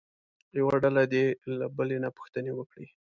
[0.59, 1.25] یوه ډله دې
[1.57, 2.87] له بلې نه پوښتنې وکړي.